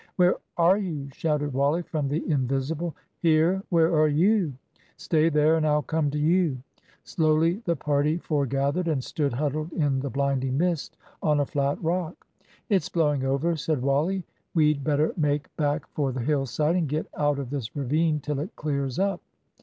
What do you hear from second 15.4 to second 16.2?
back for